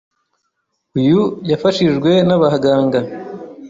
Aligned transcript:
Uyu 0.99 1.21
yafashijwe 1.49 2.11
n’abaganga 2.27 2.99